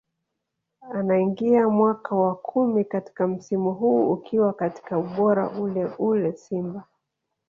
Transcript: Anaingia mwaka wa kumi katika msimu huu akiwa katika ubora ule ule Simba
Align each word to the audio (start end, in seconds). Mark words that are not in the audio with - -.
Anaingia 0.93 1.69
mwaka 1.69 2.15
wa 2.15 2.35
kumi 2.35 2.85
katika 2.85 3.27
msimu 3.27 3.71
huu 3.73 4.13
akiwa 4.13 4.53
katika 4.53 4.97
ubora 4.97 5.49
ule 5.49 5.85
ule 5.85 6.33
Simba 6.33 6.83